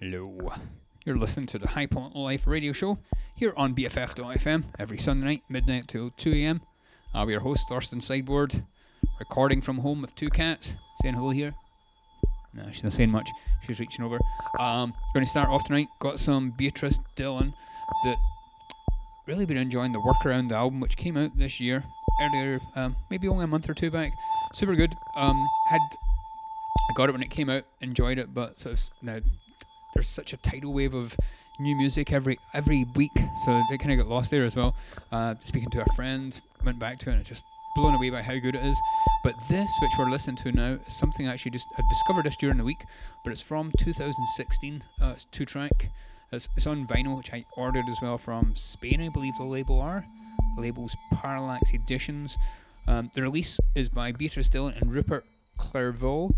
Hello. 0.00 0.52
You're 1.04 1.16
listening 1.16 1.46
to 1.46 1.58
the 1.58 1.66
High 1.66 1.86
Point 1.86 2.14
Life 2.14 2.46
radio 2.46 2.70
show 2.70 3.00
here 3.34 3.52
on 3.56 3.74
BFF.fm 3.74 4.62
every 4.78 4.96
Sunday 4.96 5.26
night, 5.26 5.42
midnight 5.48 5.88
till 5.88 6.10
2 6.10 6.34
a.m. 6.34 6.60
I'll 7.12 7.26
be 7.26 7.32
your 7.32 7.40
host, 7.40 7.68
Thurston 7.68 8.00
Sideboard, 8.00 8.62
recording 9.18 9.60
from 9.60 9.78
home 9.78 10.00
with 10.00 10.14
two 10.14 10.28
cats. 10.30 10.74
Saying 11.02 11.14
hello 11.14 11.30
here. 11.30 11.52
No, 12.54 12.68
she's 12.70 12.84
not 12.84 12.92
saying 12.92 13.10
much. 13.10 13.28
She's 13.66 13.80
reaching 13.80 14.04
over. 14.04 14.20
Um, 14.60 14.94
going 15.14 15.26
to 15.26 15.30
start 15.30 15.48
off 15.48 15.64
tonight. 15.64 15.88
Got 15.98 16.20
some 16.20 16.54
Beatrice 16.56 17.00
Dillon 17.16 17.52
that 18.04 18.16
really 19.26 19.46
been 19.46 19.56
enjoying 19.56 19.90
the 19.90 19.98
Workaround 19.98 20.52
album, 20.52 20.78
which 20.78 20.96
came 20.96 21.16
out 21.16 21.36
this 21.36 21.58
year 21.58 21.82
earlier, 22.22 22.60
um, 22.76 22.94
maybe 23.10 23.26
only 23.26 23.42
a 23.42 23.48
month 23.48 23.68
or 23.68 23.74
two 23.74 23.90
back. 23.90 24.12
Super 24.54 24.76
good. 24.76 24.94
Um, 25.16 25.44
had 25.70 25.80
I 25.80 26.94
got 26.94 27.08
it 27.08 27.12
when 27.12 27.22
it 27.22 27.30
came 27.30 27.50
out, 27.50 27.64
enjoyed 27.80 28.18
it, 28.18 28.32
but 28.32 28.60
sort 28.60 28.74
of 28.74 28.90
now 29.02 29.18
there's 29.98 30.06
such 30.06 30.32
a 30.32 30.36
tidal 30.36 30.72
wave 30.72 30.94
of 30.94 31.16
new 31.58 31.74
music 31.74 32.12
every 32.12 32.38
every 32.54 32.84
week, 32.94 33.10
so 33.44 33.60
they 33.68 33.76
kind 33.76 33.90
of 33.90 33.98
got 33.98 34.06
lost 34.06 34.30
there 34.30 34.44
as 34.44 34.54
well. 34.54 34.76
Uh, 35.10 35.34
speaking 35.44 35.68
to 35.70 35.82
a 35.82 35.94
friend, 35.96 36.40
went 36.64 36.78
back 36.78 36.98
to 37.00 37.08
it, 37.08 37.14
and 37.14 37.20
it's 37.20 37.28
just 37.28 37.44
blown 37.74 37.96
away 37.96 38.08
by 38.08 38.22
how 38.22 38.38
good 38.38 38.54
it 38.54 38.64
is. 38.64 38.80
But 39.24 39.34
this, 39.48 39.68
which 39.82 39.90
we're 39.98 40.08
listening 40.08 40.36
to 40.36 40.52
now, 40.52 40.78
is 40.86 40.96
something 40.96 41.26
I 41.26 41.32
actually 41.32 41.50
just 41.50 41.66
I 41.76 41.82
discovered 41.90 42.26
this 42.26 42.36
during 42.36 42.58
the 42.58 42.64
week, 42.64 42.84
but 43.24 43.32
it's 43.32 43.42
from 43.42 43.72
2016. 43.76 44.84
Uh, 45.02 45.06
it's 45.16 45.24
two 45.32 45.44
track. 45.44 45.90
It's, 46.30 46.48
it's 46.56 46.68
on 46.68 46.86
vinyl, 46.86 47.16
which 47.16 47.32
I 47.32 47.44
ordered 47.56 47.86
as 47.90 47.98
well 48.00 48.18
from 48.18 48.54
Spain, 48.54 49.00
I 49.00 49.08
believe 49.08 49.34
the 49.36 49.44
label 49.44 49.80
are. 49.80 50.06
The 50.54 50.62
label's 50.62 50.94
Paralaxe 51.12 51.74
Editions. 51.74 52.36
Um, 52.86 53.10
the 53.14 53.22
release 53.22 53.58
is 53.74 53.88
by 53.88 54.12
Beatrice 54.12 54.48
Dillon 54.48 54.74
and 54.80 54.94
Rupert 54.94 55.24
Clervaux, 55.58 56.32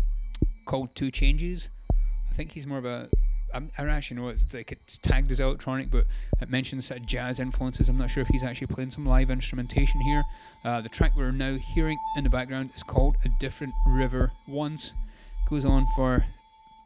called 0.65 0.95
Two 0.95 1.11
Changes. 1.11 1.69
I 1.93 2.33
think 2.33 2.53
he's 2.53 2.65
more 2.65 2.79
of 2.79 2.85
a 2.85 3.09
I'm, 3.53 3.71
I 3.77 3.81
don't 3.81 3.91
actually 3.91 4.17
know 4.17 4.29
it's 4.29 4.53
like 4.53 4.71
it's 4.71 4.97
tagged 4.97 5.31
as 5.31 5.39
electronic, 5.39 5.91
but 5.91 6.05
it 6.41 6.49
mentions 6.49 6.87
sort 6.87 6.99
of 6.99 7.05
jazz 7.05 7.39
influences. 7.39 7.89
I'm 7.89 7.97
not 7.97 8.09
sure 8.09 8.21
if 8.21 8.27
he's 8.27 8.43
actually 8.43 8.67
playing 8.67 8.91
some 8.91 9.05
live 9.05 9.29
instrumentation 9.29 10.01
here. 10.01 10.23
Uh, 10.63 10.81
the 10.81 10.89
track 10.89 11.11
we're 11.15 11.31
now 11.31 11.57
hearing 11.57 11.97
in 12.15 12.23
the 12.23 12.29
background 12.29 12.71
is 12.75 12.83
called 12.83 13.15
"A 13.25 13.29
Different 13.39 13.73
River 13.87 14.31
Once." 14.47 14.93
Goes 15.49 15.65
on 15.65 15.85
for 15.95 16.25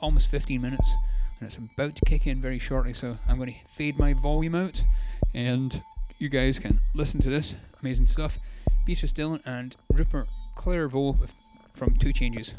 almost 0.01 0.29
15 0.29 0.61
minutes, 0.61 0.95
and 1.39 1.47
it's 1.47 1.57
about 1.57 1.95
to 1.95 2.05
kick 2.05 2.25
in 2.25 2.41
very 2.41 2.59
shortly. 2.59 2.93
So 2.93 3.17
I'm 3.27 3.37
going 3.37 3.53
to 3.53 3.59
fade 3.67 3.99
my 3.99 4.13
volume 4.13 4.55
out, 4.55 4.83
and 5.33 5.81
you 6.17 6.29
guys 6.29 6.59
can 6.59 6.79
listen 6.93 7.21
to 7.21 7.29
this 7.29 7.55
amazing 7.81 8.07
stuff. 8.07 8.39
Beatrice 8.85 9.11
Dillon 9.11 9.41
and 9.45 9.75
Rupert 9.91 10.27
Clervaux 10.55 11.17
from 11.73 11.95
Two 11.95 12.13
Changes. 12.13 12.53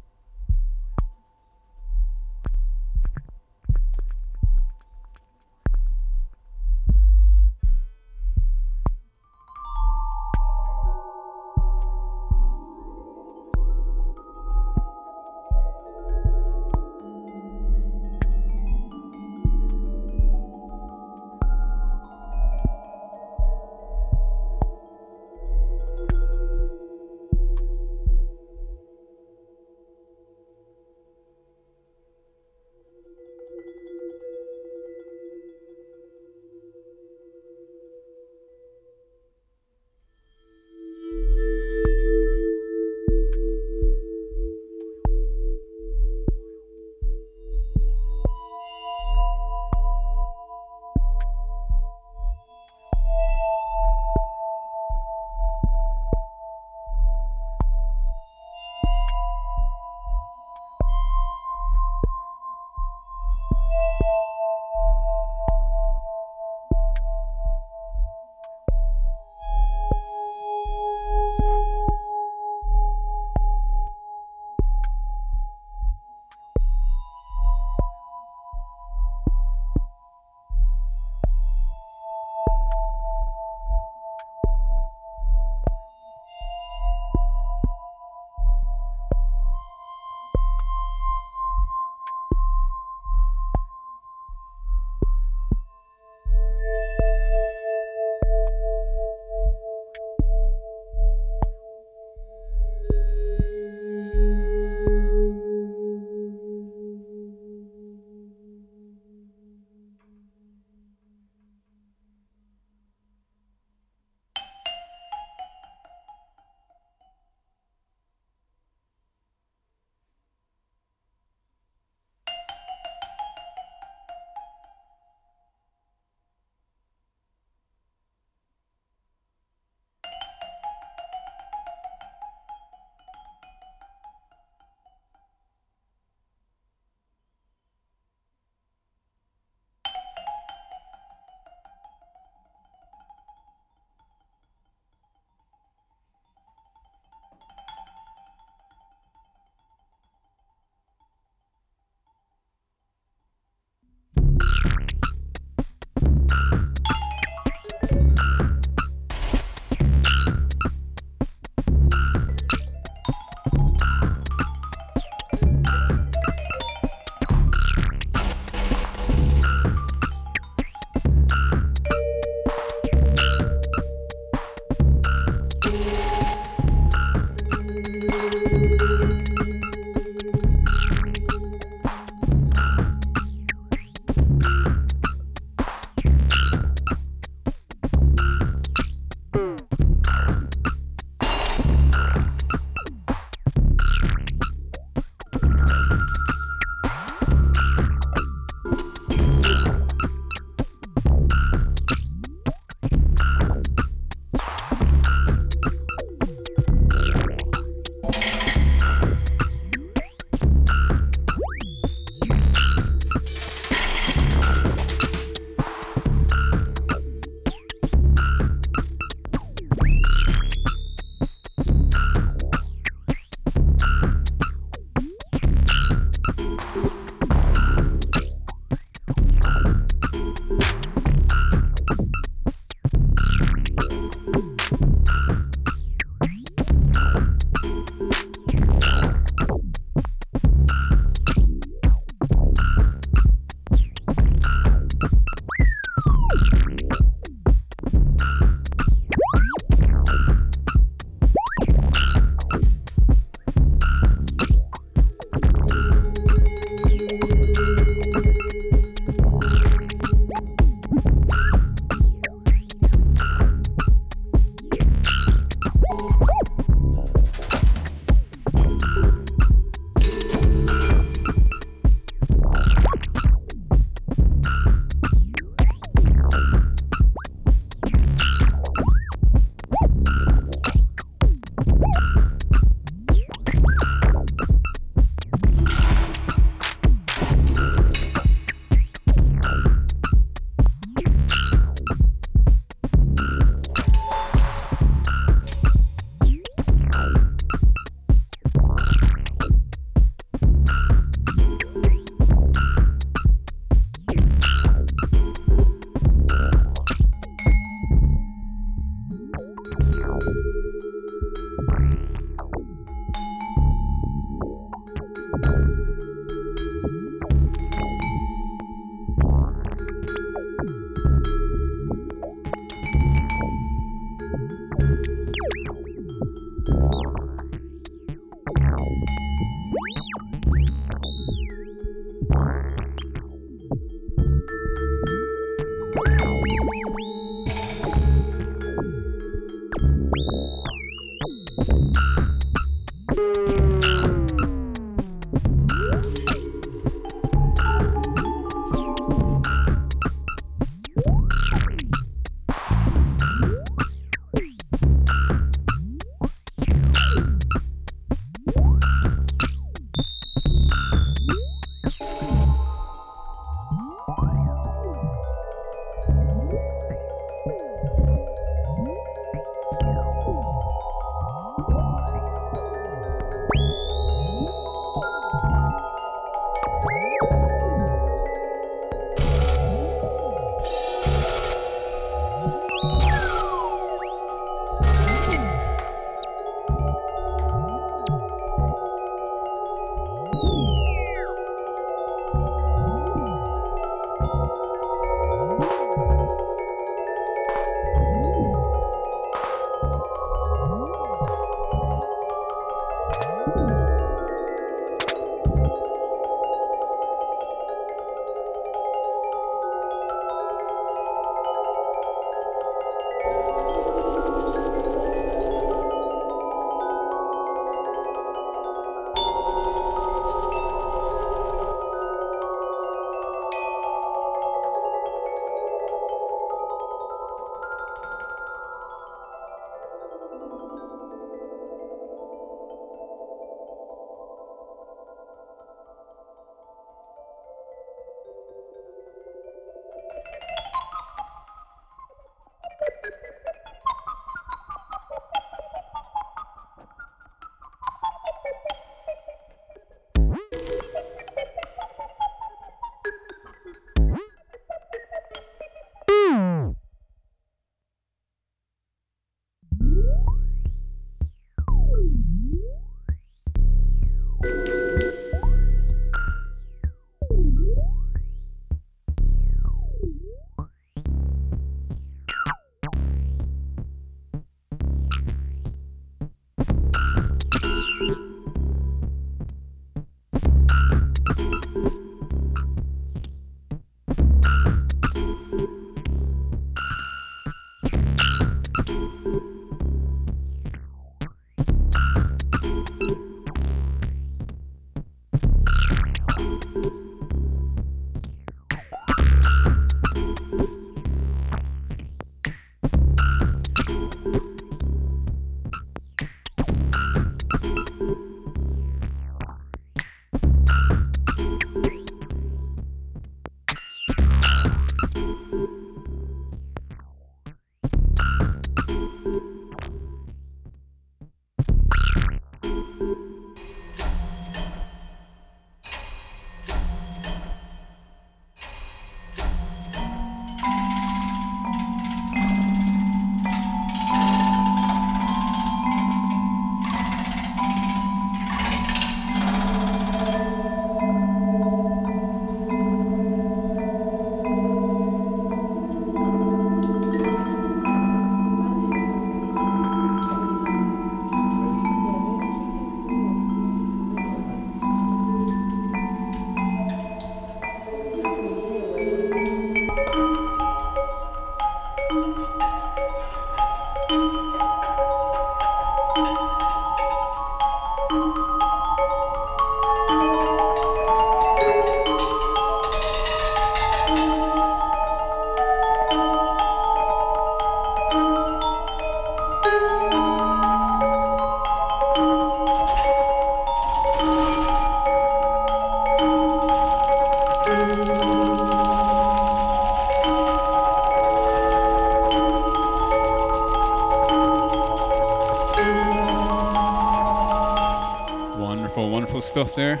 Stuff 599.70 599.76
there. 599.76 600.00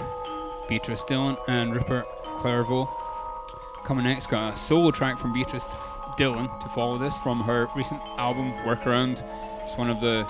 Beatrice 0.68 1.02
Dillon 1.04 1.36
and 1.48 1.74
Rupert 1.74 2.06
Clervaux. 2.38 2.88
Coming 3.84 4.04
next, 4.04 4.28
got 4.28 4.54
a 4.54 4.56
solo 4.56 4.90
track 4.90 5.18
from 5.18 5.32
Beatrice 5.32 5.66
Dillon 6.16 6.48
to 6.60 6.68
follow 6.68 6.98
this 6.98 7.16
from 7.18 7.40
her 7.40 7.68
recent 7.76 8.00
album 8.18 8.52
Workaround. 8.64 9.22
It's 9.64 9.76
one 9.76 9.90
of 9.90 10.00
the 10.00 10.26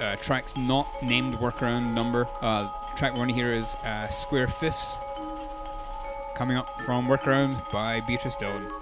uh, 0.00 0.16
tracks 0.16 0.56
not 0.56 0.88
named 1.02 1.34
workaround 1.34 1.92
number. 1.92 2.26
Uh, 2.40 2.68
track 2.96 3.16
one 3.16 3.28
here 3.28 3.52
is 3.52 3.74
uh, 3.76 4.08
Square 4.08 4.48
Fifths, 4.48 4.96
coming 6.34 6.56
up 6.56 6.80
from 6.80 7.06
Workaround 7.06 7.70
by 7.72 8.00
Beatrice 8.00 8.36
Dillon. 8.36 8.81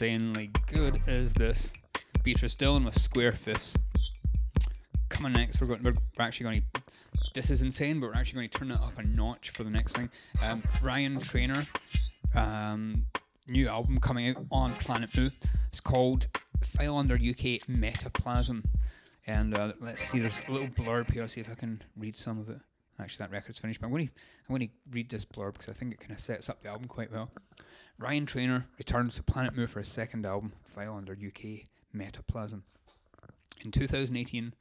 Insanely 0.00 0.48
good 0.72 1.02
is 1.06 1.34
this? 1.34 1.74
Beatrice 2.22 2.54
Dillon 2.54 2.84
with 2.84 2.98
Square 2.98 3.32
Fifths. 3.32 3.74
Coming 5.10 5.34
next, 5.34 5.60
we're 5.60 5.66
going. 5.66 5.82
We're 5.82 5.92
actually 6.18 6.44
going 6.44 6.62
to. 6.72 6.82
This 7.34 7.50
is 7.50 7.60
insane, 7.60 8.00
but 8.00 8.06
we're 8.06 8.16
actually 8.16 8.36
going 8.36 8.48
to 8.48 8.58
turn 8.58 8.70
it 8.70 8.80
up 8.80 8.98
a 8.98 9.02
notch 9.02 9.50
for 9.50 9.62
the 9.62 9.68
next 9.68 9.98
thing. 9.98 10.08
Um, 10.42 10.62
Rian 10.82 11.18
Treanor, 11.18 11.66
um, 12.34 13.04
new 13.46 13.68
album 13.68 14.00
coming 14.00 14.30
out 14.30 14.42
on 14.50 14.72
Planet 14.72 15.14
Mu. 15.14 15.28
It's 15.68 15.80
called 15.80 16.28
File 16.64 16.96
Under 16.96 17.16
UK 17.16 17.60
Metaplasm. 17.68 18.64
And 19.26 19.58
uh, 19.58 19.74
let's 19.82 20.00
see, 20.00 20.18
there's 20.18 20.40
a 20.48 20.50
little 20.50 20.68
blurb 20.68 21.12
here. 21.12 21.20
I'll 21.20 21.28
see 21.28 21.42
if 21.42 21.50
I 21.50 21.54
can 21.56 21.82
read 21.94 22.16
some 22.16 22.38
of 22.38 22.48
it. 22.48 22.60
Actually, 22.98 23.26
that 23.26 23.32
record's 23.32 23.58
finished, 23.58 23.82
but 23.82 23.88
I'm 23.88 23.92
going 23.92 24.06
to 24.06 24.12
I'm 24.48 24.56
going 24.56 24.66
to 24.66 24.74
read 24.92 25.10
this 25.10 25.26
blurb 25.26 25.52
because 25.52 25.68
I 25.68 25.74
think 25.74 25.92
it 25.92 26.00
kind 26.00 26.12
of 26.12 26.20
sets 26.20 26.48
up 26.48 26.62
the 26.62 26.70
album 26.70 26.88
quite 26.88 27.12
well. 27.12 27.30
Rian 28.00 28.24
Treanor 28.24 28.64
returns 28.78 29.16
to 29.16 29.22
Planet 29.22 29.54
Mu 29.54 29.66
for 29.66 29.80
his 29.80 29.88
second 29.88 30.24
album, 30.24 30.52
File 30.74 30.94
Under 30.96 31.12
UK 31.12 31.66
Metaplasm. 31.94 32.62
In 33.62 33.70
2018, 33.70 34.54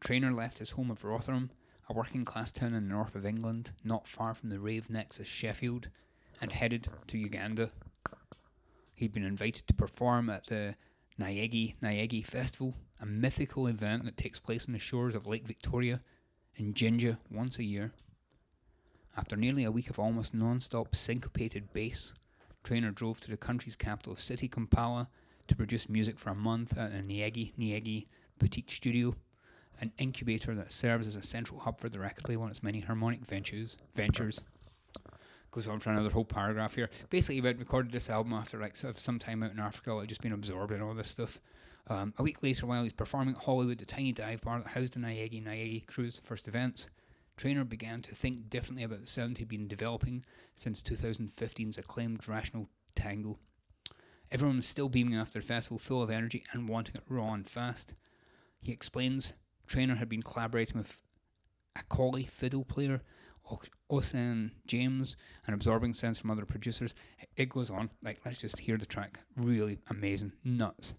Treanor 0.00 0.34
left 0.34 0.58
his 0.58 0.70
home 0.70 0.90
of 0.90 1.04
Rotherham 1.04 1.50
a 1.90 1.92
working 1.92 2.24
class 2.24 2.50
town 2.50 2.72
in 2.72 2.88
the 2.88 2.94
north 2.94 3.14
of 3.14 3.26
England, 3.26 3.72
not 3.84 4.06
far 4.06 4.32
from 4.32 4.48
the 4.48 4.58
rave 4.58 4.88
nexus 4.88 5.28
Sheffield, 5.28 5.90
and 6.40 6.50
headed 6.50 6.88
to 7.08 7.18
Uganda. 7.18 7.72
He'd 8.94 9.12
been 9.12 9.22
invited 9.22 9.66
to 9.66 9.74
perform 9.74 10.30
at 10.30 10.46
the 10.46 10.74
Nyege 11.20 11.74
Nyege 11.82 12.24
Festival, 12.24 12.74
a 13.02 13.04
mythical 13.04 13.66
event 13.66 14.06
that 14.06 14.16
takes 14.16 14.40
place 14.40 14.64
on 14.66 14.72
the 14.72 14.78
shores 14.78 15.14
of 15.14 15.26
Lake 15.26 15.46
Victoria 15.46 16.00
in 16.56 16.72
Jinja 16.72 17.18
once 17.30 17.58
a 17.58 17.64
year. 17.64 17.92
After 19.14 19.36
nearly 19.36 19.64
a 19.64 19.70
week 19.70 19.90
of 19.90 19.98
almost 19.98 20.32
non 20.32 20.62
stop 20.62 20.96
syncopated 20.96 21.70
bass, 21.74 22.14
Treanor 22.64 22.94
drove 22.94 23.20
to 23.20 23.30
the 23.30 23.36
country's 23.36 23.76
capital 23.76 24.16
city, 24.16 24.48
Kampala, 24.48 25.08
to 25.46 25.56
produce 25.56 25.88
music 25.88 26.18
for 26.18 26.30
a 26.30 26.34
month 26.34 26.76
at 26.76 26.92
the 26.92 27.02
Nyege 27.02 27.52
Nyege 27.58 28.06
boutique 28.38 28.70
studio, 28.70 29.14
an 29.80 29.92
incubator 29.98 30.54
that 30.54 30.72
serves 30.72 31.06
as 31.06 31.16
a 31.16 31.22
central 31.22 31.60
hub 31.60 31.80
for 31.80 31.88
the 31.88 31.98
record 31.98 32.28
label 32.28 32.42
and 32.42 32.50
its 32.50 32.62
many 32.62 32.80
harmonic 32.80 33.20
ventures. 33.24 33.78
Ventures 33.94 34.40
goes 35.50 35.68
on 35.68 35.80
for 35.80 35.90
another 35.90 36.10
whole 36.10 36.24
paragraph 36.24 36.74
here. 36.74 36.90
Basically, 37.10 37.40
we 37.40 37.52
recorded 37.54 37.92
this 37.92 38.10
album 38.10 38.34
after 38.34 38.58
like 38.58 38.76
sort 38.76 38.94
of 38.94 39.00
some 39.00 39.18
time 39.18 39.42
out 39.42 39.52
in 39.52 39.58
Africa, 39.58 39.94
like 39.94 40.08
just 40.08 40.20
been 40.20 40.32
absorbed 40.32 40.72
in 40.72 40.82
all 40.82 40.94
this 40.94 41.08
stuff. 41.08 41.40
Um, 41.88 42.12
a 42.18 42.22
week 42.22 42.42
later, 42.42 42.66
while 42.66 42.82
he's 42.82 42.92
performing 42.92 43.34
at 43.34 43.42
Hollywood, 43.42 43.78
the 43.78 43.86
tiny 43.86 44.12
dive 44.12 44.42
bar 44.42 44.58
that 44.58 44.68
housed 44.68 44.92
the 44.92 45.00
Nyege 45.00 45.42
Nyege 45.42 45.86
crew's 45.86 46.20
first 46.22 46.46
events, 46.46 46.90
Treanor 47.38 47.68
began 47.68 48.02
to 48.02 48.14
think 48.14 48.50
differently 48.50 48.82
about 48.82 49.00
the 49.00 49.06
sound 49.06 49.38
he'd 49.38 49.48
been 49.48 49.68
developing 49.68 50.24
since 50.56 50.82
2015's 50.82 51.78
acclaimed 51.78 52.26
Rational 52.26 52.68
Tango. 52.96 53.38
Everyone 54.32 54.56
was 54.56 54.66
still 54.66 54.88
beaming 54.88 55.14
after 55.14 55.38
the 55.38 55.46
festival, 55.46 55.78
full 55.78 56.02
of 56.02 56.10
energy 56.10 56.44
and 56.52 56.68
wanting 56.68 56.96
it 56.96 57.04
raw 57.08 57.32
and 57.32 57.48
fast. 57.48 57.94
He 58.60 58.72
explains 58.72 59.34
Treanor 59.68 59.98
had 59.98 60.08
been 60.08 60.22
collaborating 60.22 60.78
with 60.78 61.00
a 61.76 61.84
collie 61.84 62.24
fiddle 62.24 62.64
player, 62.64 63.02
Ocen 63.90 64.50
James, 64.66 65.16
and 65.46 65.54
absorbing 65.54 65.94
sounds 65.94 66.18
from 66.18 66.30
other 66.30 66.44
producers. 66.44 66.92
It 67.36 67.48
goes 67.48 67.70
on. 67.70 67.88
Like, 68.02 68.20
let's 68.26 68.40
just 68.40 68.58
hear 68.58 68.76
the 68.76 68.84
track. 68.84 69.20
Really 69.36 69.78
amazing. 69.90 70.32
Nuts. 70.44 70.94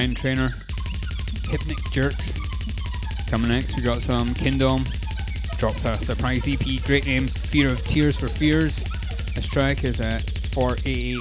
Rian 0.00 0.14
Treanor, 0.14 0.48
Hypnic 1.50 1.92
Jerks. 1.92 2.32
Coming 3.28 3.50
next, 3.50 3.76
we 3.76 3.82
got 3.82 4.00
some 4.00 4.30
Kindohm. 4.30 4.88
Dropped 5.58 5.84
a 5.84 6.02
surprise 6.02 6.48
EP, 6.48 6.82
great 6.86 7.04
name, 7.04 7.26
Fear 7.26 7.68
of 7.68 7.86
Tears 7.86 8.16
for 8.16 8.28
Fears. 8.28 8.82
This 9.34 9.44
track 9.44 9.84
is 9.84 10.00
uh, 10.00 10.04
at 10.04 10.22
488 10.52 11.18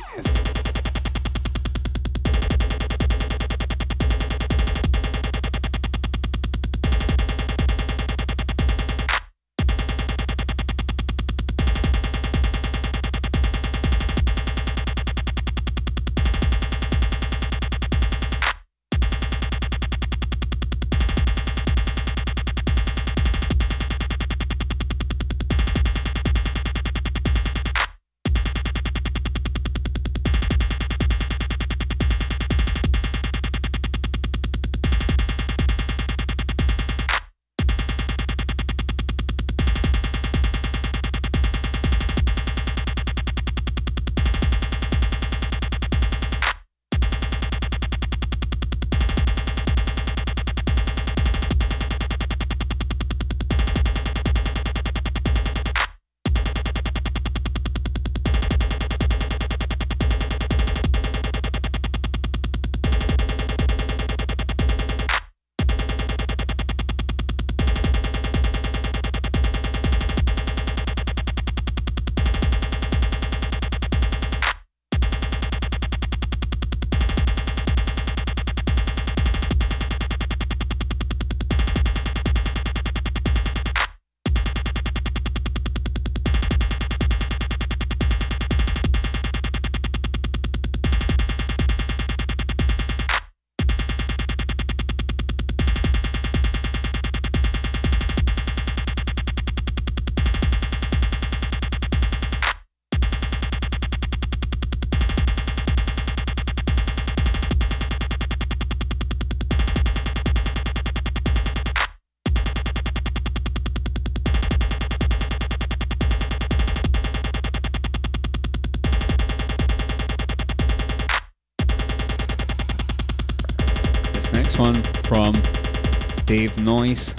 Noise 126.70 127.16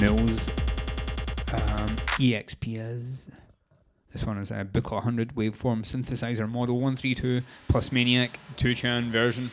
Mills 0.00 0.48
um, 1.52 1.96
EXPs. 2.18 3.30
This 4.12 4.24
one 4.24 4.38
is 4.38 4.50
a 4.50 4.64
Buchla 4.64 4.94
100 4.94 5.36
waveform 5.36 5.84
synthesizer 5.84 6.50
model 6.50 6.80
132 6.80 7.42
plus 7.68 7.92
Maniac 7.92 8.36
2 8.56 8.74
chan 8.74 9.04
version. 9.04 9.50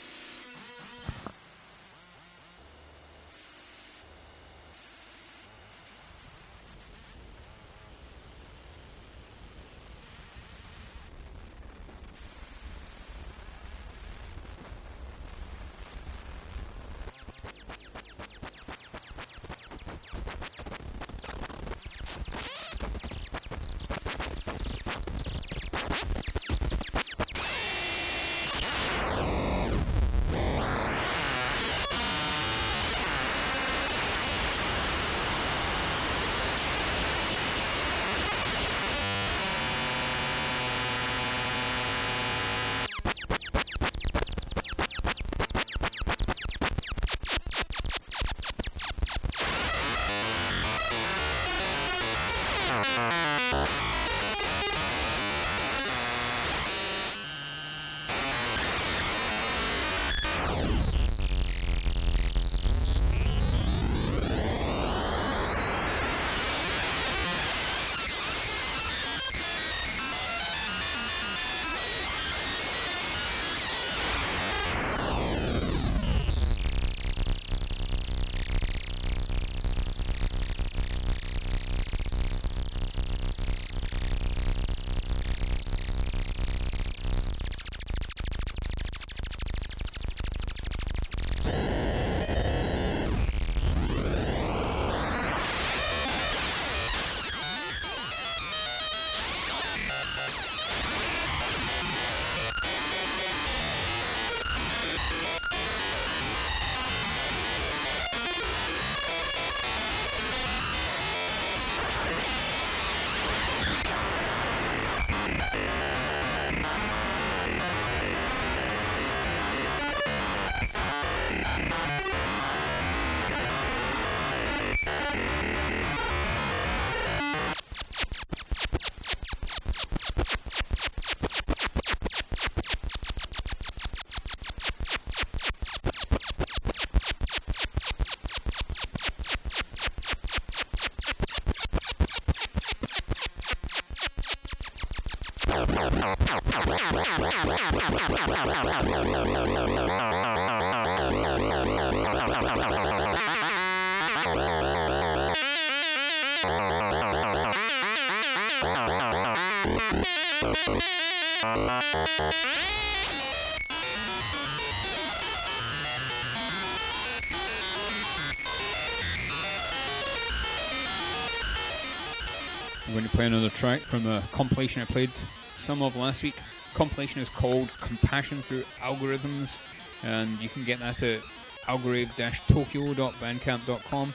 Another 173.42 173.58
track 173.58 173.80
from 173.80 174.06
a 174.06 174.22
compilation 174.34 174.84
I 174.84 174.86
played 174.86 175.10
some 175.10 175.82
of 175.82 175.96
last 175.96 176.22
week. 176.22 176.36
Compilation 176.76 177.24
is 177.24 177.30
called 177.30 177.72
Compassion 177.82 178.38
Through 178.38 178.62
Algorithms, 178.86 179.58
and 180.06 180.30
you 180.40 180.48
can 180.48 180.64
get 180.64 180.78
that 180.78 181.02
at 181.02 181.22
algorithm-tokyo.bandcamp.com. 181.68 184.14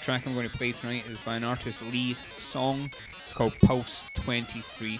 track 0.00 0.26
I'm 0.26 0.34
going 0.34 0.48
to 0.48 0.58
play 0.58 0.72
tonight 0.72 1.08
is 1.08 1.24
by 1.24 1.36
an 1.36 1.44
artist 1.44 1.82
Li 1.92 2.14
Song. 2.14 2.86
It's 2.86 3.32
called 3.32 3.56
Pulse 3.60 4.10
23. 4.14 4.98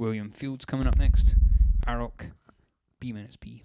William 0.00 0.30
Fields 0.30 0.64
coming 0.64 0.86
up 0.86 0.96
next. 0.96 1.34
aroc, 1.86 2.30
B 3.00 3.12
minus 3.12 3.36
B. 3.36 3.64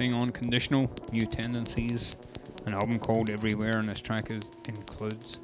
thing 0.00 0.14
on 0.14 0.32
Conditional, 0.32 0.90
New 1.12 1.26
Tendencies, 1.26 2.16
an 2.64 2.72
album 2.72 2.98
called 2.98 3.28
Everywhere, 3.28 3.76
and 3.76 3.86
this 3.86 4.00
track 4.00 4.30
is 4.30 4.50
includes. 4.66 5.39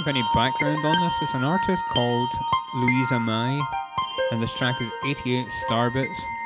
Have 0.00 0.08
any 0.08 0.22
background 0.34 0.82
on 0.82 0.98
this. 1.02 1.12
It's 1.20 1.34
an 1.34 1.44
artist 1.44 1.84
called 1.92 2.30
luisaMei, 2.74 3.60
and 4.32 4.42
this 4.42 4.56
track 4.56 4.80
is 4.80 4.90
88 5.04 5.48
Starbits. 5.48 6.06
Starbits. 6.08 6.39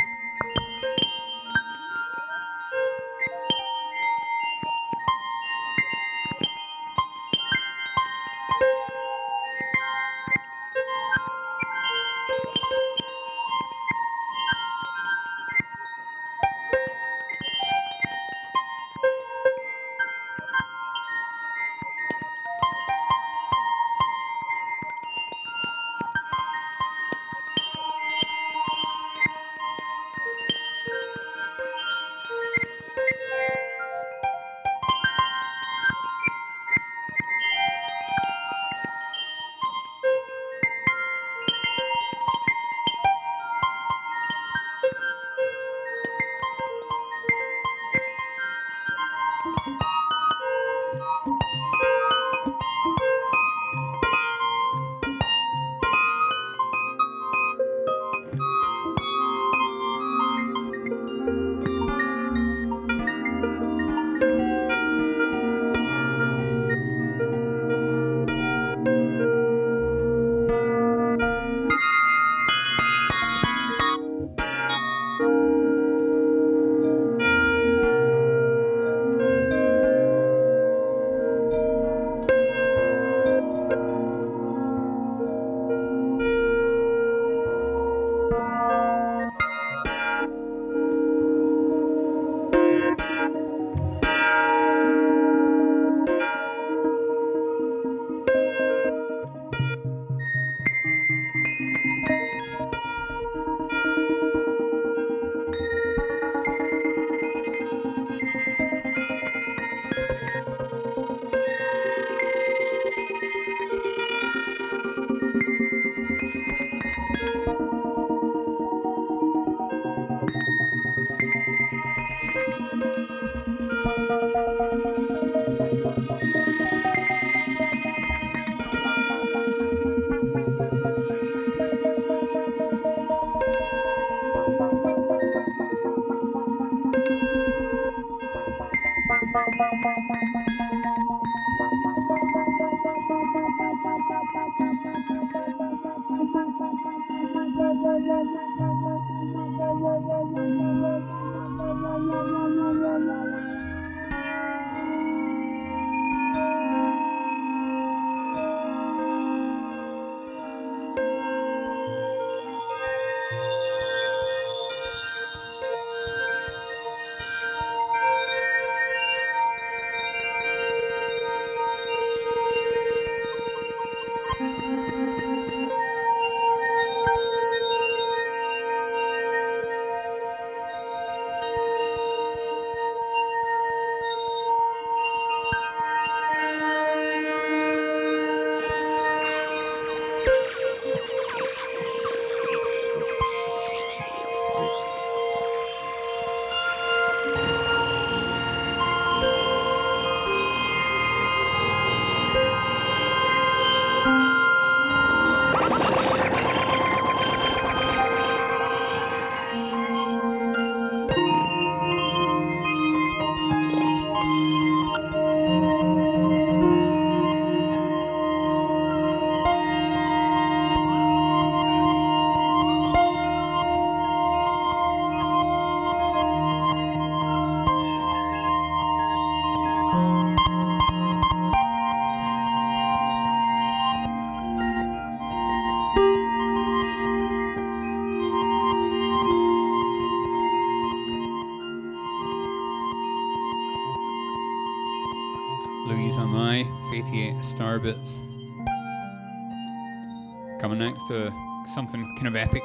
Next 250.95 251.09
to 251.09 251.35
something 251.67 252.05
kind 252.15 252.29
of 252.29 252.37
epic. 252.37 252.63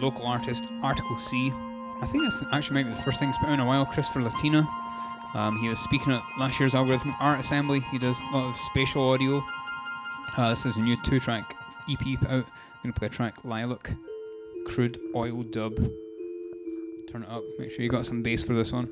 Local 0.00 0.26
artist 0.26 0.68
Article 0.82 1.16
C. 1.16 1.50
I 2.02 2.06
think 2.06 2.24
this 2.24 2.44
actually 2.52 2.74
might 2.74 2.90
be 2.90 2.94
the 2.94 3.02
first 3.02 3.18
thing 3.18 3.30
he's 3.30 3.38
put 3.38 3.48
in 3.48 3.58
a 3.58 3.64
while. 3.64 3.86
Christopher 3.86 4.20
Latina. 4.20 4.68
Um, 5.32 5.58
he 5.58 5.68
was 5.70 5.78
speaking 5.78 6.12
at 6.12 6.22
last 6.38 6.60
year's 6.60 6.74
Algorithmic 6.74 7.16
Art 7.20 7.40
Assembly. 7.40 7.80
He 7.90 7.98
does 7.98 8.20
a 8.20 8.36
lot 8.36 8.50
of 8.50 8.56
spatial 8.56 9.08
audio. 9.08 9.42
Uh, 10.36 10.50
this 10.50 10.66
is 10.66 10.76
a 10.76 10.80
new 10.80 10.94
two 11.04 11.20
track 11.20 11.56
EP 11.88 12.22
out. 12.28 12.44
I'm 12.84 12.92
to 12.92 12.98
play 12.98 13.06
a 13.06 13.10
track 13.10 13.42
Lilac, 13.44 13.92
Crude 14.66 15.00
Oil 15.14 15.42
Dub. 15.42 15.76
Turn 17.10 17.22
it 17.22 17.30
up. 17.30 17.44
Make 17.58 17.70
sure 17.70 17.82
you 17.82 17.88
got 17.88 18.04
some 18.04 18.22
bass 18.22 18.44
for 18.44 18.52
this 18.52 18.72
one. 18.72 18.90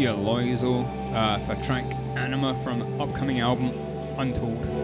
Sophia 0.00 0.16
uh, 1.12 1.38
for 1.40 1.54
track 1.62 1.84
Anima 2.16 2.54
from 2.64 2.80
upcoming 2.98 3.40
album 3.40 3.68
Untold. 4.16 4.79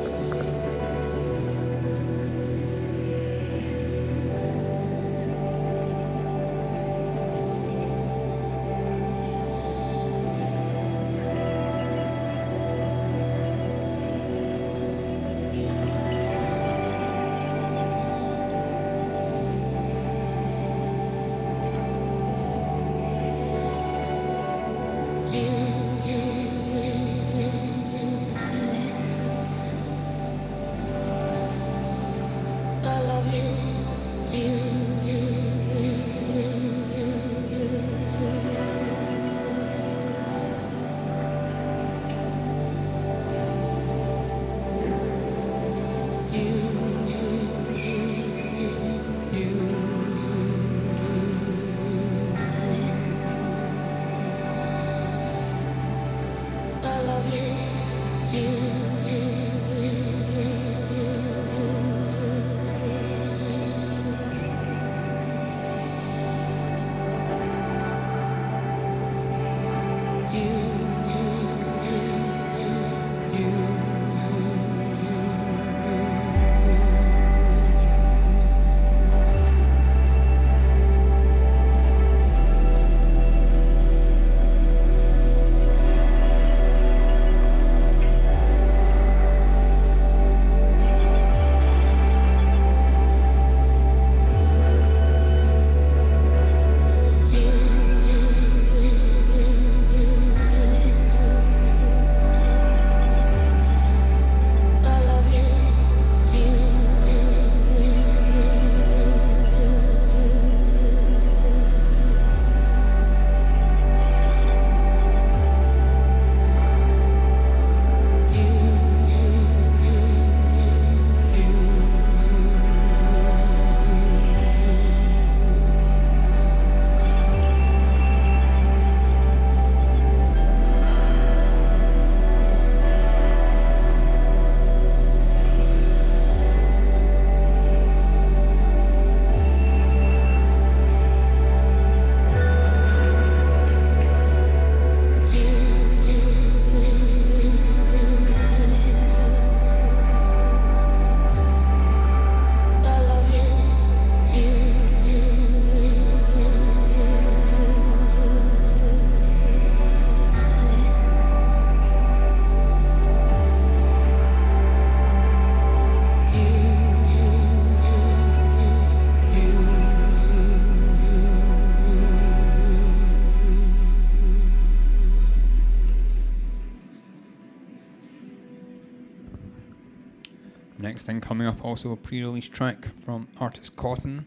Thing 181.06 181.20
coming 181.20 181.46
up, 181.46 181.64
also 181.64 181.92
a 181.92 181.96
pre 181.96 182.20
release 182.20 182.48
track 182.48 182.88
from 183.04 183.28
artist 183.38 183.76
Khotin, 183.76 184.24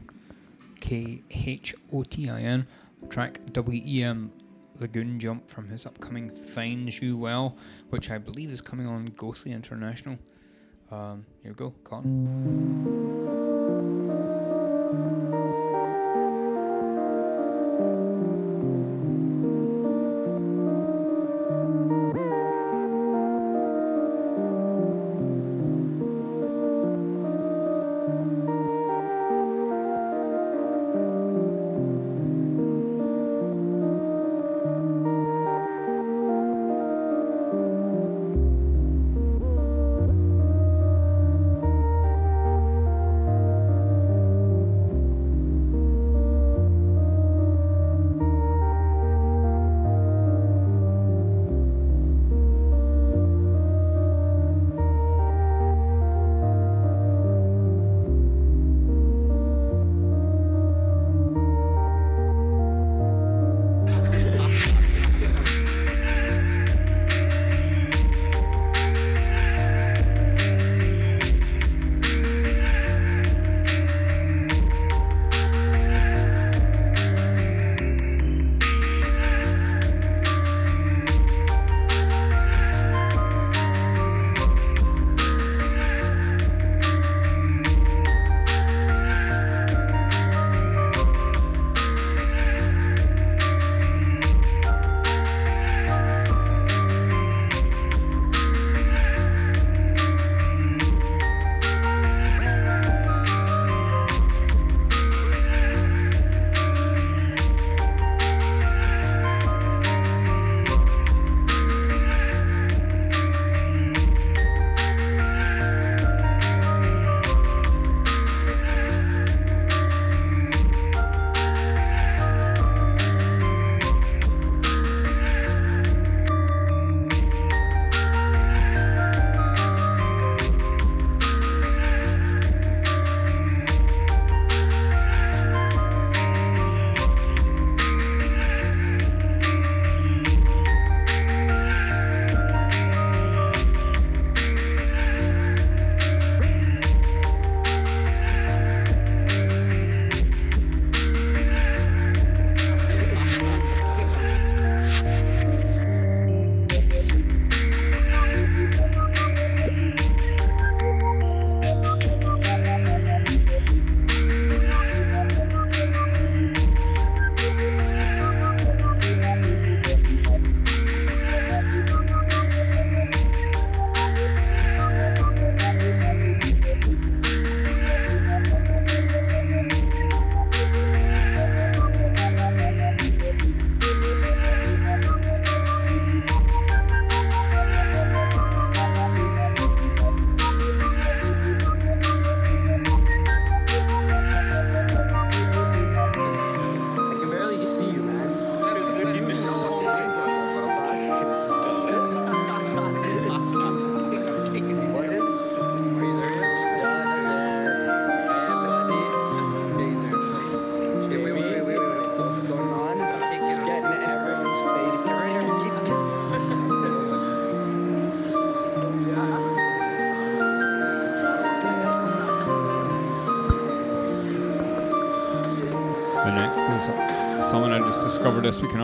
K 0.80 1.21
H 1.30 1.75
O 1.91 2.03
T 2.03 2.30
I 2.30 2.39
N, 2.39 2.65
track 3.09 3.41
WEM 3.53 4.32
Lagoon 4.80 5.19
Jump 5.19 5.49
from 5.49 5.67
his 5.67 5.86
upcoming 5.86 6.30
Finds 6.30 7.01
You 7.01 7.17
Well, 7.17 7.57
which 7.89 8.09
I 8.09 8.17
believe 8.17 8.49
is 8.49 8.61
coming 8.61 8.88
on 8.88 9.07
Ghostly 9.17 9.51
International. 9.51 10.17
Um, 10.89 11.25
here 11.43 11.51
we 11.51 11.55
go, 11.55 11.73
Khotin. 11.84 13.28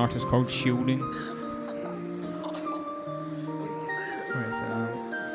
Artist 0.06 0.28
called 0.28 0.52
Shielding. 0.52 1.00
Where 4.30 4.48
is 4.48 4.60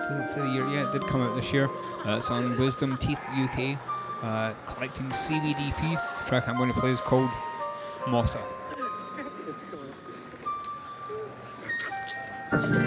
does 0.07 0.21
it 0.21 0.29
say 0.33 0.43
the 0.43 0.47
year? 0.47 0.65
Yeah, 0.69 0.87
it 0.87 0.93
did 0.93 1.03
come 1.09 1.23
out 1.23 1.35
this 1.35 1.53
year. 1.53 1.69
Uh, 2.07 2.19
it's 2.19 2.31
on 2.31 2.57
Wisdom 2.57 2.97
Teeth 2.99 3.19
UK, 3.31 3.77
uh, 4.23 4.53
collecting 4.69 5.11
Seaweed 5.11 5.57
EP. 5.59 5.81
The 5.81 6.29
track 6.29 6.49
I'm 6.49 6.57
going 6.57 6.73
to 6.73 6.79
play 6.79 6.93
is 6.93 7.01
called 7.01 7.31
Mossa. 8.07 8.41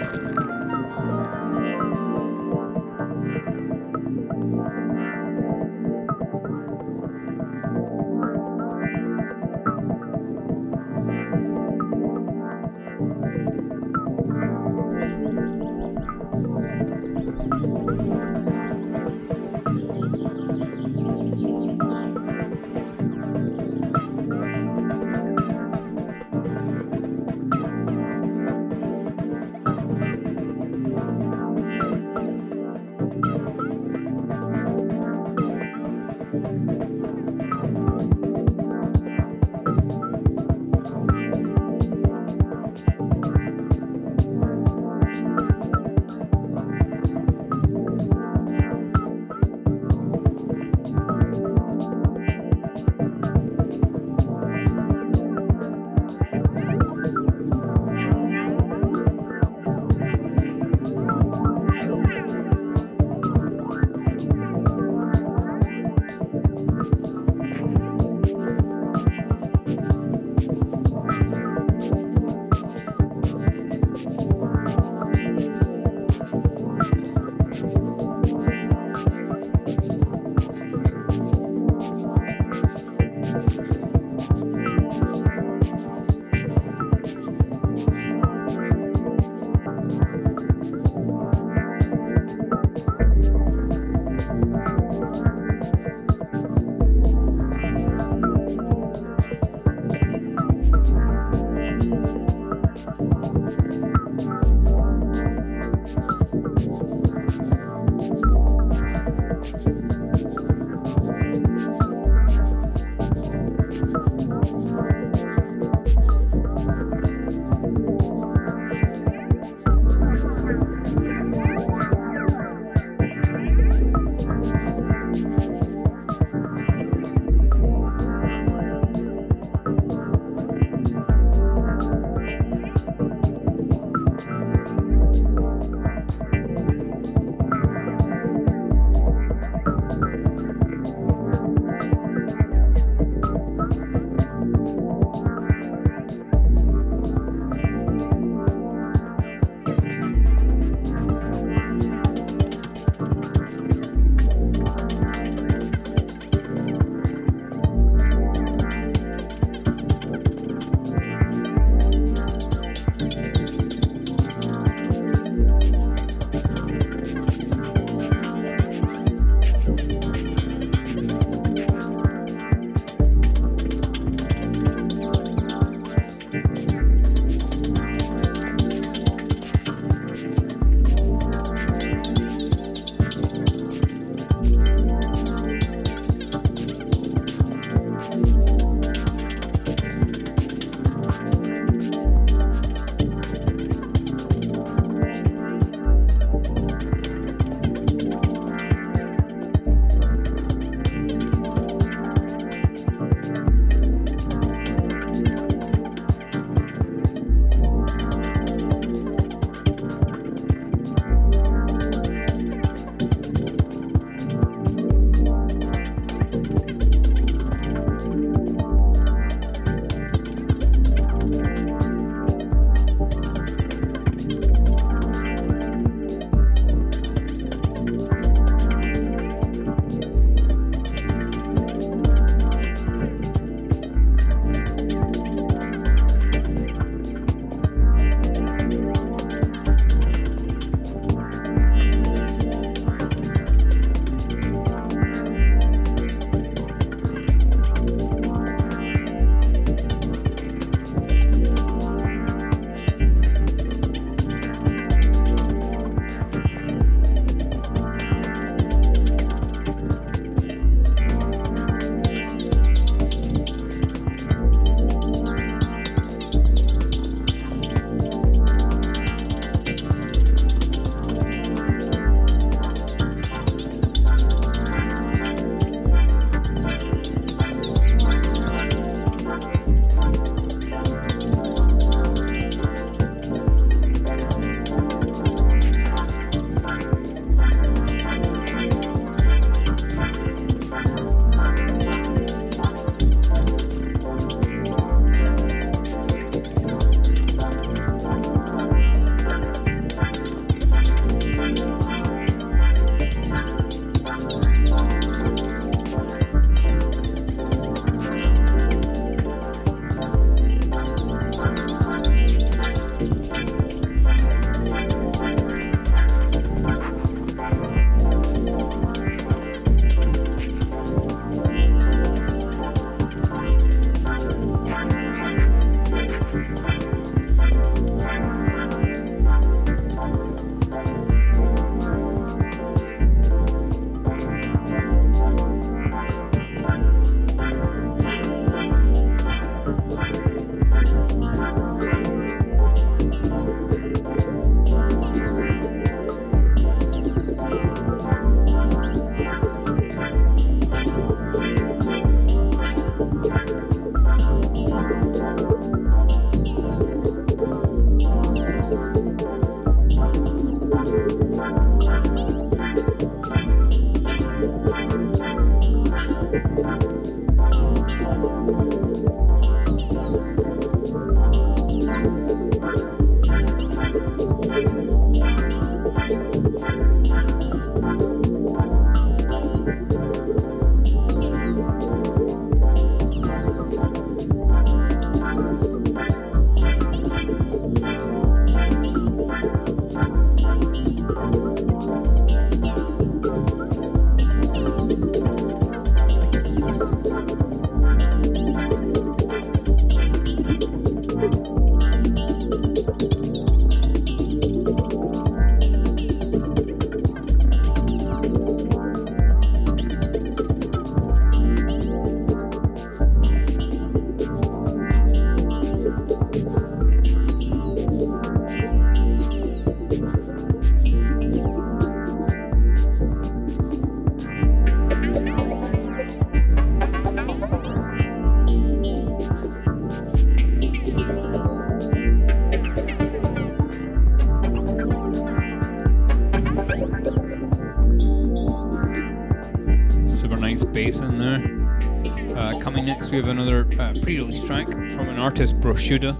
we 443.14 443.20
have 443.20 443.28
another 443.28 443.68
uh, 443.78 443.94
pre-release 444.02 444.44
track 444.44 444.66
from 444.66 445.08
an 445.08 445.20
artist, 445.20 445.60
Broshuda, 445.60 446.16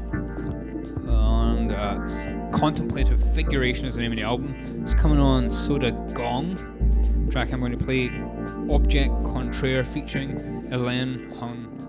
and 1.09 1.73
uh, 1.73 2.57
Contemplative 2.57 3.21
Figuration 3.35 3.87
is 3.87 3.97
the 3.97 4.03
name 4.03 4.13
of 4.13 4.17
the 4.17 4.23
album. 4.23 4.55
It's 4.85 4.95
coming 4.95 5.19
on 5.19 5.51
Soda 5.51 5.91
Gong. 6.15 7.29
Track 7.33 7.53
I'm 7.53 7.59
going 7.59 7.77
to 7.77 7.85
play, 7.85 8.11
Object 8.73 9.13
Contraire 9.25 9.83
featuring 9.83 10.63
Elen 10.71 11.35
Huynh. 11.35 11.84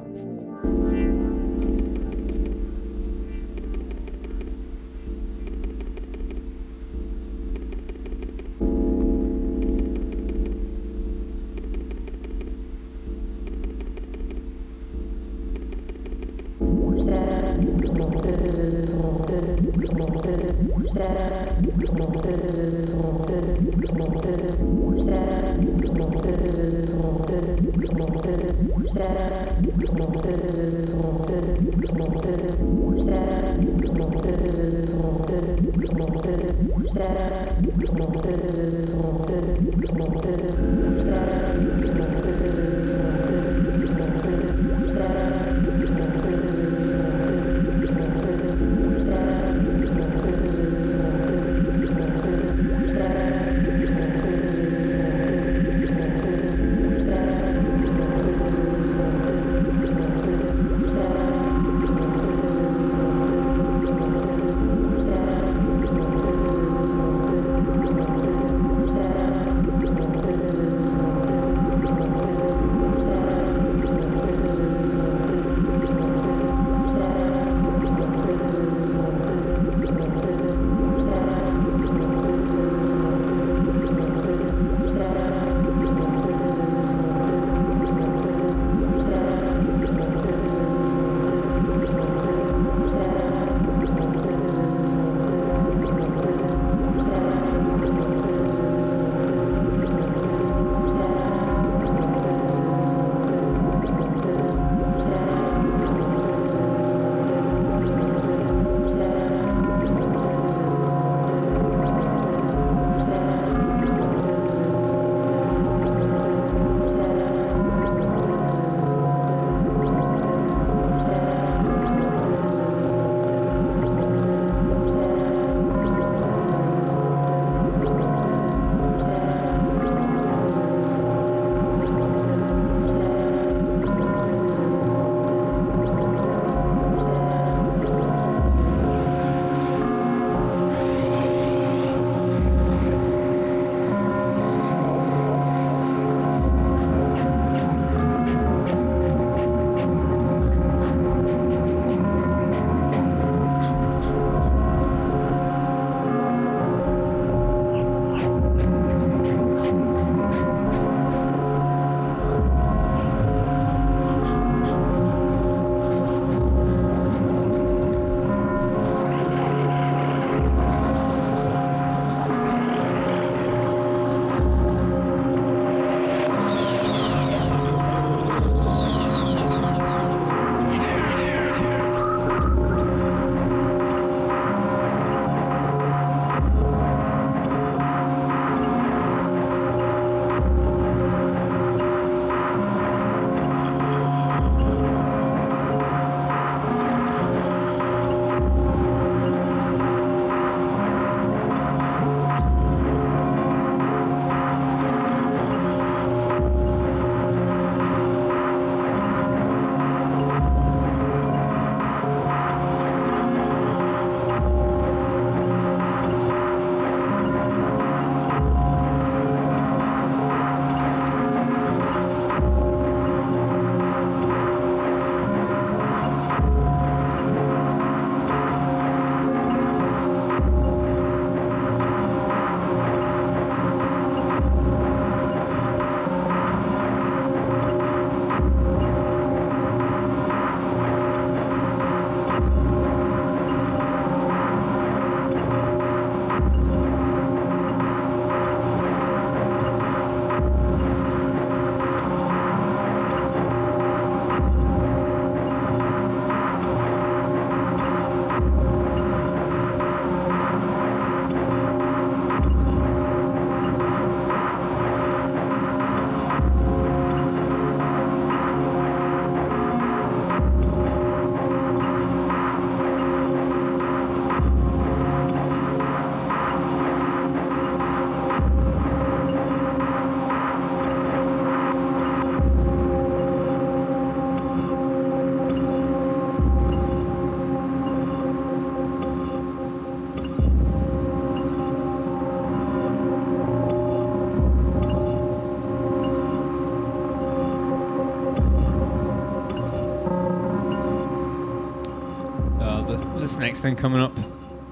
Next 303.55 303.61
thing 303.61 303.75
coming 303.77 304.01
up. 304.01 304.13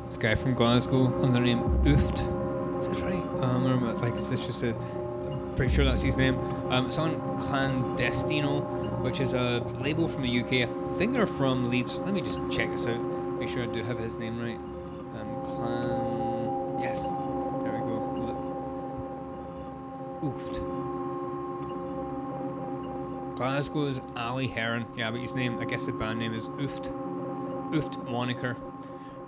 This 0.10 0.18
guy 0.18 0.36
from 0.36 0.56
Glasgow 0.56 1.06
under 1.24 1.40
the 1.40 1.46
name 1.46 1.62
Ooft. 1.86 2.78
Is 2.78 2.90
that 2.90 3.00
right? 3.00 3.24
Um, 3.42 3.64
remember, 3.64 3.94
like, 3.94 4.14
it's 4.14 4.30
just 4.30 4.62
a. 4.62 4.76
I'm 4.76 5.56
pretty 5.56 5.74
sure 5.74 5.86
that's 5.86 6.02
his 6.02 6.18
name. 6.18 6.38
Um, 6.70 6.88
it's 6.88 6.98
on 6.98 7.16
Clandestino, 7.40 9.00
which 9.02 9.22
is 9.22 9.36
a 9.36 9.62
label 9.80 10.10
from 10.10 10.24
the 10.24 10.40
UK. 10.42 10.68
I 10.68 10.98
think 10.98 11.14
they're 11.14 11.26
from 11.26 11.70
Leeds. 11.70 12.00
Let 12.00 12.14
me 12.14 12.20
just 12.20 12.42
check 12.52 12.72
this 12.72 12.86
out. 12.86 13.00
Make 13.40 13.48
sure 13.48 13.64
I 13.64 13.68
do 13.68 13.82
have 13.84 13.98
his 13.98 14.16
name 14.16 14.38
right. 14.38 14.60
Um, 15.18 15.42
Clan. 15.46 16.80
Yes. 16.82 17.04
There 17.04 17.72
we 17.72 17.80
go. 17.88 18.04
Ooft. 20.24 20.60
Glasgow's 23.38 24.02
Ali 24.18 24.48
Heron. 24.48 24.86
Yeah, 24.98 25.10
but 25.10 25.22
his 25.22 25.34
name, 25.34 25.58
I 25.62 25.64
guess 25.64 25.86
the 25.86 25.94
band 25.94 26.20
name 26.20 26.34
is 26.34 26.50
Ooft. 26.50 27.03
Ooft 27.74 28.08
moniker. 28.10 28.56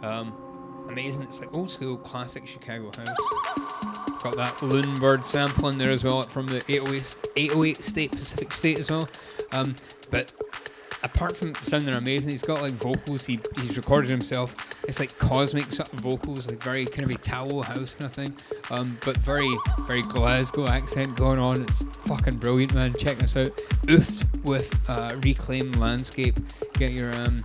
Um, 0.03 0.33
amazing. 0.87 1.23
It's 1.23 1.39
like 1.39 1.53
old 1.53 1.69
school 1.69 1.97
classic 1.97 2.45
Chicago 2.45 2.85
house. 2.85 4.23
Got 4.23 4.35
that 4.37 4.61
loon 4.61 4.93
bird 4.95 5.25
sample 5.25 5.69
in 5.69 5.77
there 5.77 5.91
as 5.91 6.03
well 6.03 6.21
from 6.23 6.45
the 6.47 6.57
808, 6.67 7.27
808 7.35 7.77
State 7.77 8.11
Pacific 8.11 8.51
State 8.51 8.79
as 8.79 8.91
well. 8.91 9.09
Um, 9.51 9.75
but 10.11 10.33
apart 11.03 11.37
from 11.37 11.55
sounding 11.55 11.93
amazing, 11.95 12.31
he's 12.31 12.43
got 12.43 12.61
like 12.61 12.73
vocals. 12.73 13.25
He 13.25 13.39
he's 13.61 13.77
recorded 13.77 14.09
himself. 14.09 14.55
It's 14.87 14.99
like 14.99 15.17
cosmic 15.17 15.71
sort 15.71 15.91
of 15.91 15.99
vocals, 15.99 16.47
like 16.47 16.61
very 16.61 16.85
kind 16.85 17.09
of 17.09 17.11
a 17.11 17.19
Tower 17.19 17.63
house 17.63 17.95
kind 17.95 18.05
of 18.05 18.13
thing. 18.13 18.33
Um, 18.69 18.97
but 19.05 19.17
very 19.17 19.51
very 19.87 20.03
Glasgow 20.03 20.67
accent 20.67 21.15
going 21.15 21.39
on. 21.39 21.61
It's 21.63 21.83
fucking 22.07 22.37
brilliant, 22.37 22.75
man. 22.75 22.93
Check 22.95 23.17
this 23.17 23.37
out. 23.37 23.49
Ooft 23.87 24.43
with 24.43 24.89
uh, 24.89 25.15
reclaimed 25.23 25.77
landscape. 25.77 26.35
Get 26.73 26.91
your 26.91 27.11
um. 27.15 27.43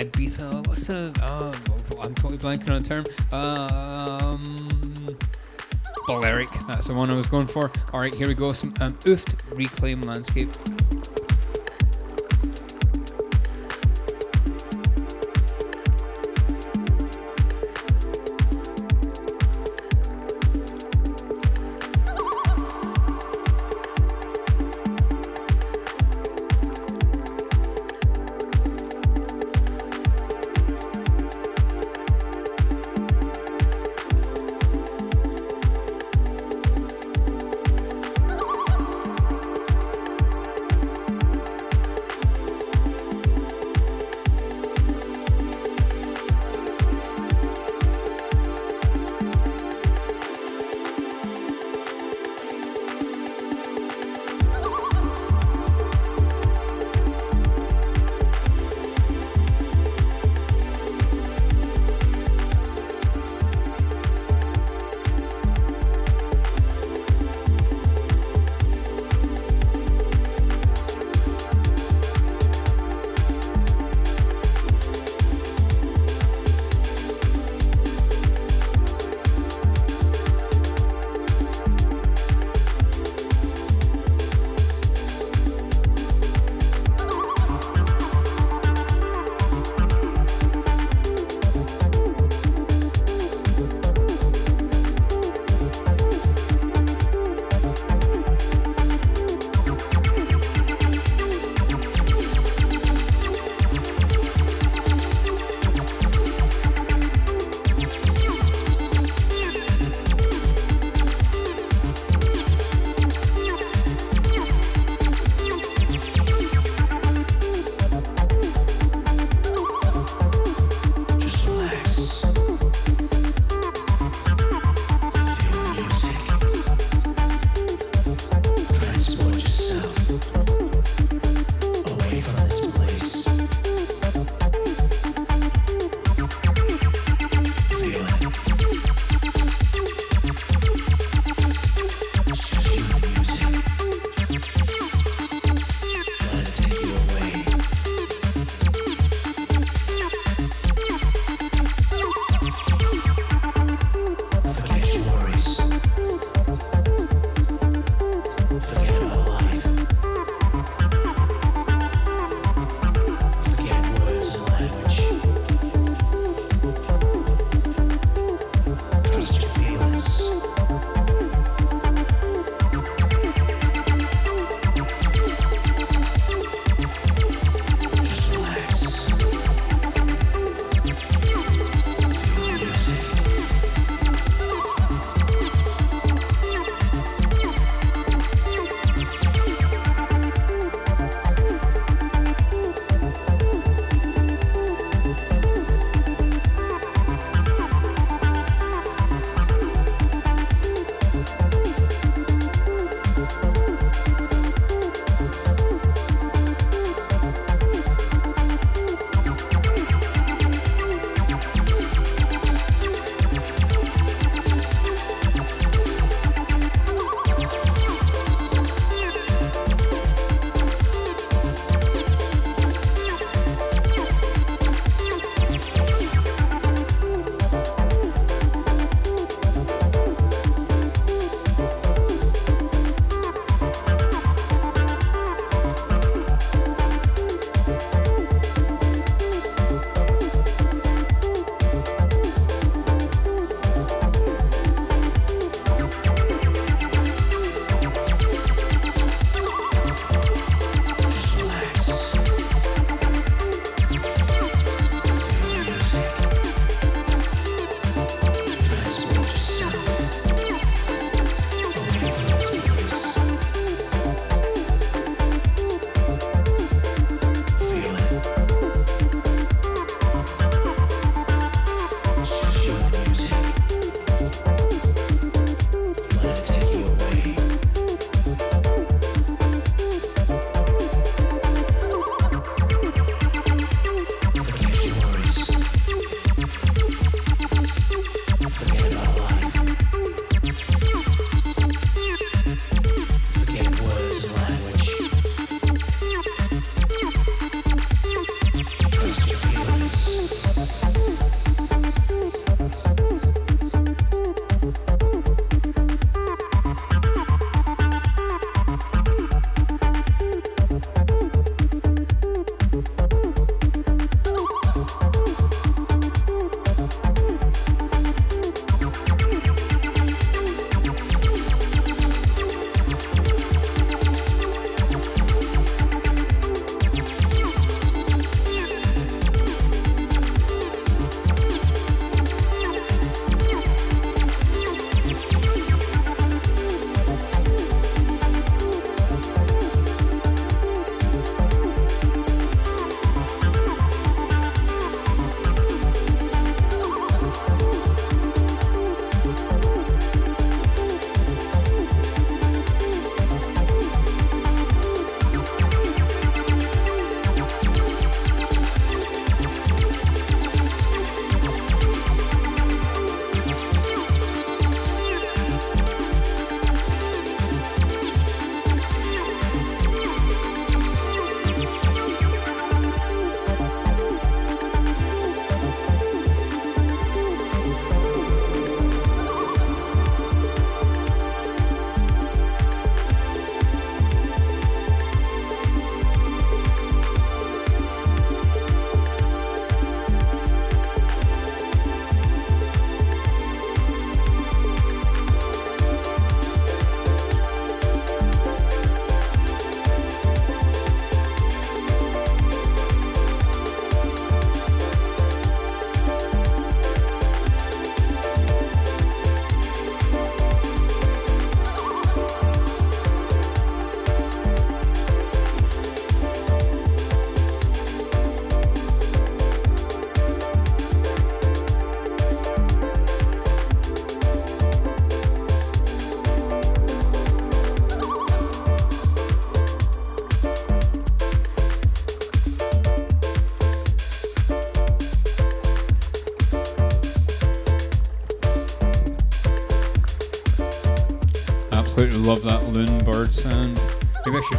Ibiza. 0.00 0.66
What's 0.66 0.86
the? 0.86 1.12
Uh, 1.22 1.54
I'm 2.02 2.14
totally 2.14 2.38
blanking 2.38 2.70
on 2.70 2.82
the 2.82 2.88
term. 2.88 3.04
Um, 3.38 5.16
Balearic. 6.06 6.48
That's 6.66 6.86
the 6.86 6.94
one 6.94 7.10
I 7.10 7.14
was 7.14 7.26
going 7.26 7.46
for. 7.46 7.70
All 7.92 8.00
right, 8.00 8.14
here 8.14 8.26
we 8.26 8.34
go. 8.34 8.52
Some 8.52 8.72
um, 8.80 8.96
reclaimed 9.52 10.06
landscape. 10.06 10.48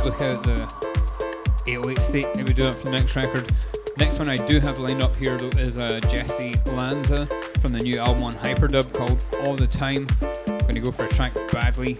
Look 0.03 0.19
at 0.19 0.41
the 0.44 0.64
808 1.68 1.99
state, 1.99 2.26
maybe 2.36 2.53
do 2.53 2.64
that 2.64 2.76
for 2.76 2.86
the 2.86 2.91
next 2.91 3.15
record. 3.15 3.52
Next 3.98 4.18
one 4.18 4.30
I 4.30 4.38
do 4.48 4.60
have 4.60 4.80
lined 4.80 5.03
up 5.03 5.15
here 5.15 5.38
though 5.38 5.60
is 5.60 5.78
uh, 5.78 5.99
Jessy 6.10 6.56
Lanza 6.65 7.28
from 7.60 7.72
the 7.72 7.80
new 7.80 7.99
album 7.99 8.23
on 8.23 8.34
Hyperdub 8.34 8.91
called 8.94 9.23
All 9.41 9.56
the 9.56 9.68
Time. 9.68 10.07
I'm 10.48 10.57
gonna 10.60 10.80
go 10.80 10.91
for 10.91 11.06
a 11.06 11.10
track 11.10 11.34
badly. 11.52 11.98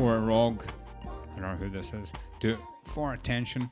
For 0.00 0.16
a 0.16 0.18
rogue, 0.18 0.62
I 1.36 1.40
don't 1.40 1.42
know 1.42 1.56
who 1.56 1.68
this 1.68 1.92
is. 1.92 2.10
Do 2.38 2.54
it 2.54 2.58
for 2.84 3.12
attention. 3.12 3.68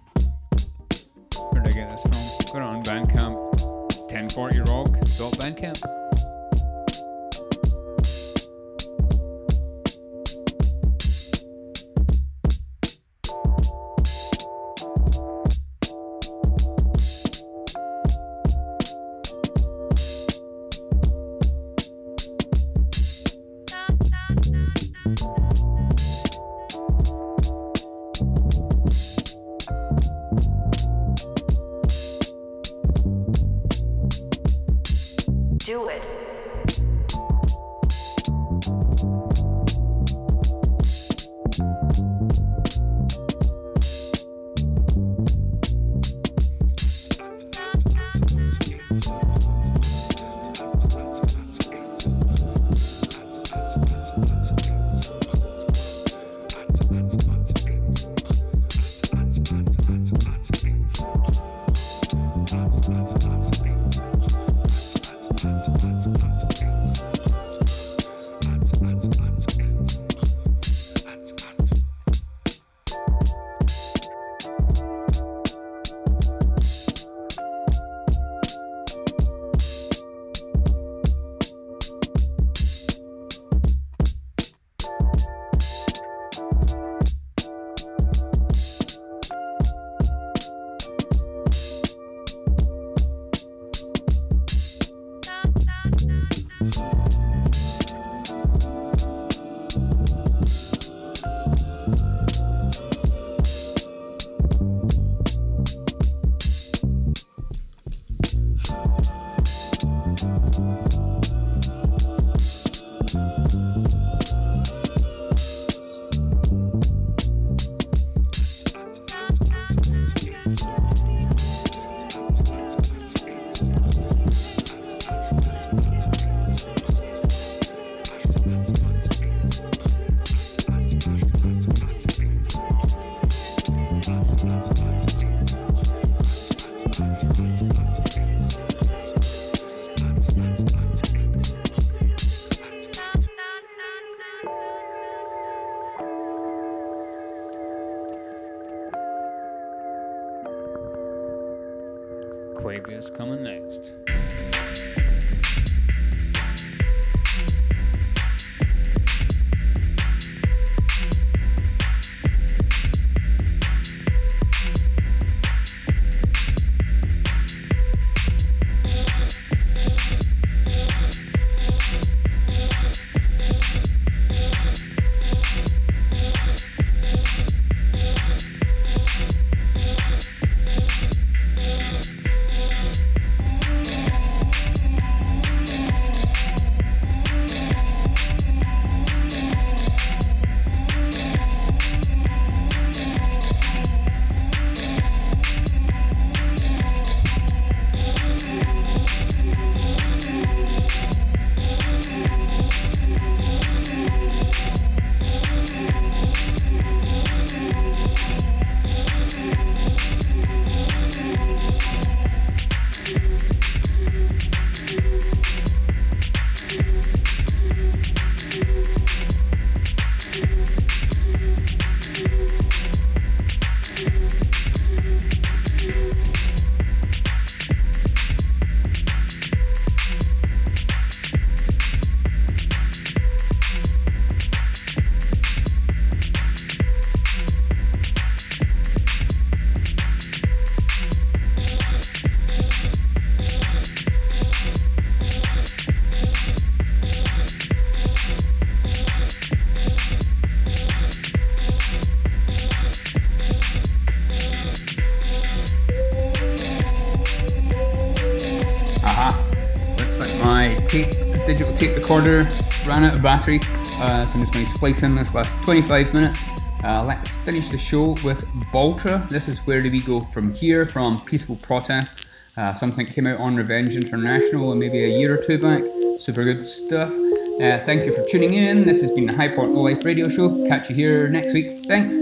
Recorder 262.08 262.44
ran 262.86 263.04
out 263.04 263.16
of 263.16 263.20
battery, 263.20 263.60
uh, 264.00 264.24
so 264.24 264.36
I'm 264.36 264.40
just 264.40 264.54
going 264.54 264.64
to 264.64 264.70
splice 264.70 265.02
in 265.02 265.14
this 265.14 265.34
last 265.34 265.52
25 265.64 266.14
minutes. 266.14 266.42
Uh, 266.82 267.04
let's 267.06 267.36
finish 267.36 267.68
the 267.68 267.76
show 267.76 268.16
with 268.24 268.46
Baltra. 268.72 269.28
This 269.28 269.46
is 269.46 269.58
Where 269.66 269.82
Do 269.82 269.90
We 269.90 270.00
Go 270.00 270.18
From 270.18 270.54
Here 270.54 270.86
from 270.86 271.20
Peaceful 271.26 271.56
Protest. 271.56 272.24
Uh, 272.56 272.72
something 272.72 273.04
came 273.04 273.26
out 273.26 273.38
on 273.40 273.56
Revenge 273.56 273.94
International 273.94 274.74
maybe 274.74 275.04
a 275.04 275.18
year 275.18 275.38
or 275.38 275.42
two 275.44 275.58
back. 275.58 275.82
Super 276.18 276.44
good 276.44 276.62
stuff. 276.62 277.10
Uh, 277.10 277.78
thank 277.80 278.06
you 278.06 278.14
for 278.14 278.24
tuning 278.24 278.54
in. 278.54 278.86
This 278.86 279.02
has 279.02 279.12
been 279.12 279.26
the 279.26 279.34
High 279.34 279.54
Point 279.54 279.74
Life 279.74 280.02
Radio 280.02 280.30
Show. 280.30 280.66
Catch 280.66 280.88
you 280.88 280.94
here 280.96 281.28
next 281.28 281.52
week. 281.52 281.84
Thanks. 281.84 282.16